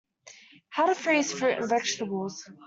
How 0.69 0.87
to 0.87 0.95
freeze 0.95 1.31
fruit 1.31 1.59
and 1.59 1.69
vegetables. 1.69 2.49